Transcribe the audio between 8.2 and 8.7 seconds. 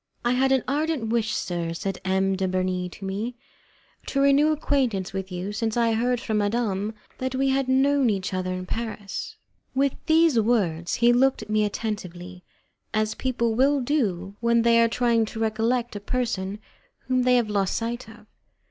other in